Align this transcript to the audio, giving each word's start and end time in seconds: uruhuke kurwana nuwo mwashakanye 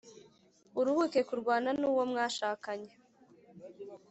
uruhuke 0.79 1.19
kurwana 1.29 1.69
nuwo 1.79 2.03
mwashakanye 2.11 2.91